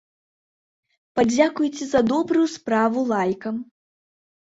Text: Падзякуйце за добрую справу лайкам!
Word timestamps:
Падзякуйце 1.19 1.83
за 1.91 2.01
добрую 2.15 2.45
справу 2.57 3.09
лайкам! 3.15 3.65